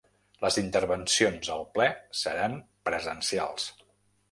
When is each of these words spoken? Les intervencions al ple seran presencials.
Les 0.45 0.55
intervencions 0.61 1.51
al 1.57 1.67
ple 1.77 1.89
seran 2.23 2.59
presencials. 2.91 3.71